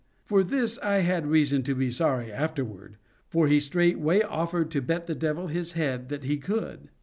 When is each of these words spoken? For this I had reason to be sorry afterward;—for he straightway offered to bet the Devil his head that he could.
For 0.23 0.41
this 0.43 0.79
I 0.79 1.01
had 1.01 1.27
reason 1.27 1.61
to 1.61 1.75
be 1.75 1.91
sorry 1.91 2.31
afterward;—for 2.31 3.47
he 3.47 3.59
straightway 3.59 4.23
offered 4.23 4.71
to 4.71 4.81
bet 4.81 5.05
the 5.05 5.13
Devil 5.13 5.45
his 5.45 5.73
head 5.73 6.09
that 6.09 6.23
he 6.23 6.37
could. 6.37 6.89